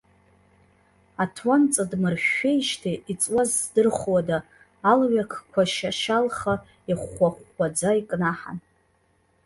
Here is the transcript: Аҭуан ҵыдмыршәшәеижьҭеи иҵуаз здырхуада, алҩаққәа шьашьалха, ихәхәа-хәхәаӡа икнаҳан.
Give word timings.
Аҭуан 1.23 1.63
ҵыдмыршәшәеижьҭеи 1.73 2.97
иҵуаз 3.11 3.49
здырхуада, 3.61 4.37
алҩаққәа 4.91 5.63
шьашьалха, 5.73 6.53
ихәхәа-хәхәаӡа 6.89 7.91
икнаҳан. 7.99 8.57